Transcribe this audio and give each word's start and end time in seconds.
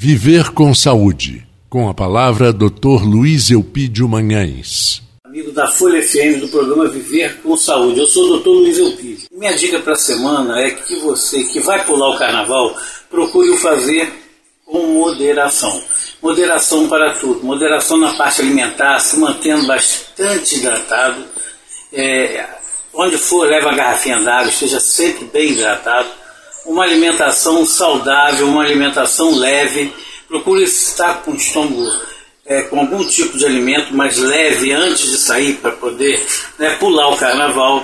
Viver 0.00 0.50
com 0.50 0.72
Saúde, 0.72 1.44
com 1.68 1.88
a 1.88 1.92
palavra 1.92 2.52
Dr. 2.52 3.02
Luiz 3.02 3.50
Eupídio 3.50 4.08
Manhães. 4.08 5.02
Amigo 5.24 5.50
da 5.50 5.66
Folha 5.66 6.00
FM 6.00 6.38
do 6.38 6.46
programa 6.46 6.86
Viver 6.86 7.40
com 7.42 7.56
Saúde. 7.56 7.98
Eu 7.98 8.06
sou 8.06 8.30
o 8.30 8.38
Dr. 8.38 8.46
Luiz 8.46 8.78
Eupídio. 8.78 9.28
Minha 9.32 9.56
dica 9.56 9.80
para 9.80 9.94
a 9.94 9.96
semana 9.96 10.60
é 10.60 10.70
que 10.70 11.00
você 11.00 11.42
que 11.42 11.58
vai 11.58 11.84
pular 11.84 12.10
o 12.10 12.16
carnaval, 12.16 12.76
procure 13.10 13.50
o 13.50 13.56
fazer 13.56 14.08
com 14.64 14.86
moderação. 14.86 15.82
Moderação 16.22 16.88
para 16.88 17.14
tudo. 17.14 17.44
Moderação 17.44 17.96
na 17.96 18.14
parte 18.14 18.40
alimentar, 18.40 19.00
se 19.00 19.18
mantendo 19.18 19.66
bastante 19.66 20.58
hidratado. 20.58 21.24
É, 21.92 22.46
onde 22.94 23.18
for, 23.18 23.48
leva 23.48 23.72
a 23.72 23.74
garrafinha 23.74 24.20
d'água, 24.20 24.48
esteja 24.48 24.78
sempre 24.78 25.24
bem 25.24 25.50
hidratado. 25.54 26.08
Uma 26.68 26.84
alimentação 26.84 27.64
saudável, 27.64 28.46
uma 28.46 28.62
alimentação 28.62 29.34
leve. 29.34 29.90
Procure 30.28 30.64
estar 30.64 31.22
com 31.22 31.30
o 31.30 31.34
estômago 31.34 31.82
é, 32.44 32.60
com 32.64 32.78
algum 32.78 33.02
tipo 33.08 33.38
de 33.38 33.46
alimento 33.46 33.96
mais 33.96 34.18
leve 34.18 34.70
antes 34.72 35.10
de 35.10 35.16
sair 35.16 35.54
para 35.54 35.72
poder 35.72 36.22
né, 36.58 36.76
pular 36.78 37.08
o 37.08 37.16
carnaval 37.16 37.82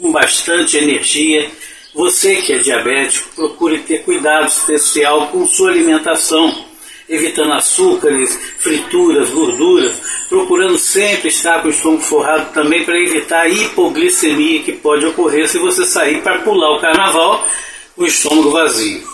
com 0.00 0.12
bastante 0.12 0.76
energia. 0.76 1.50
Você 1.92 2.36
que 2.36 2.52
é 2.52 2.58
diabético, 2.58 3.30
procure 3.34 3.80
ter 3.80 4.04
cuidado 4.04 4.46
especial 4.46 5.26
com 5.32 5.44
sua 5.44 5.72
alimentação 5.72 6.66
evitando 7.08 7.52
açúcares, 7.54 8.38
frituras, 8.58 9.28
gorduras, 9.30 9.92
procurando 10.28 10.78
sempre 10.78 11.30
estar 11.30 11.60
com 11.60 11.66
o 11.66 11.72
estômago 11.72 12.02
forrado 12.02 12.52
também 12.52 12.84
para 12.84 12.96
evitar 12.96 13.40
a 13.40 13.48
hipoglicemia 13.48 14.62
que 14.62 14.70
pode 14.74 15.04
ocorrer 15.04 15.48
se 15.48 15.58
você 15.58 15.84
sair 15.84 16.22
para 16.22 16.38
pular 16.42 16.70
o 16.76 16.80
carnaval 16.80 17.44
o 18.04 18.06
estômago 18.06 18.50
vazio. 18.50 19.08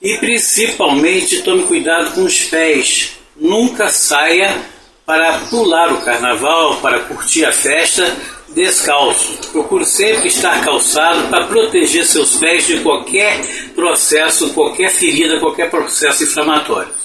E 0.00 0.16
principalmente 0.18 1.42
tome 1.42 1.64
cuidado 1.64 2.14
com 2.14 2.22
os 2.22 2.40
pés. 2.44 3.12
Nunca 3.36 3.90
saia 3.90 4.56
para 5.04 5.38
pular 5.50 5.92
o 5.92 6.02
carnaval, 6.02 6.76
para 6.76 7.00
curtir 7.00 7.44
a 7.44 7.52
festa 7.52 8.16
descalço. 8.54 9.50
Procure 9.52 9.84
sempre 9.84 10.28
estar 10.28 10.64
calçado 10.64 11.28
para 11.28 11.46
proteger 11.46 12.04
seus 12.04 12.36
pés 12.36 12.66
de 12.66 12.80
qualquer 12.80 13.40
processo, 13.74 14.50
qualquer 14.50 14.90
ferida, 14.90 15.40
qualquer 15.40 15.70
processo 15.70 16.24
inflamatório. 16.24 16.99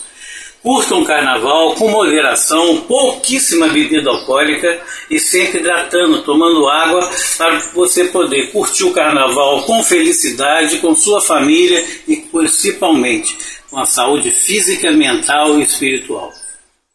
Curtam 0.66 1.04
o 1.04 1.06
carnaval 1.06 1.76
com 1.76 1.90
moderação, 1.90 2.82
pouquíssima 2.88 3.68
bebida 3.68 4.10
alcoólica 4.10 4.82
e 5.12 5.20
sempre 5.20 5.60
hidratando, 5.60 6.24
tomando 6.24 6.68
água 6.68 7.08
para 7.38 7.60
você 7.76 8.06
poder 8.06 8.52
curtir 8.52 8.84
o 8.84 8.92
carnaval 8.92 9.62
com 9.62 9.84
felicidade, 9.84 10.80
com 10.80 10.96
sua 10.96 11.22
família 11.22 11.86
e 12.08 12.18
principalmente 12.18 13.38
com 13.70 13.80
a 13.80 13.86
saúde 13.86 14.32
física, 14.32 14.92
mental 14.92 15.60
e 15.60 15.62
espiritual. 15.62 16.34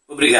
Obrigado. 0.05 0.39